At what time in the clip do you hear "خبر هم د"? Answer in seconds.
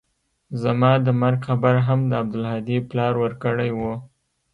1.47-2.11